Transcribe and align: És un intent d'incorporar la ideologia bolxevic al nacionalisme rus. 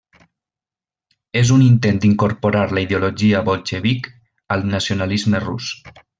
És 1.41 1.51
un 1.55 1.65
intent 1.65 1.99
d'incorporar 2.05 2.63
la 2.77 2.85
ideologia 2.87 3.43
bolxevic 3.51 4.09
al 4.57 4.67
nacionalisme 4.73 5.45
rus. 5.47 5.71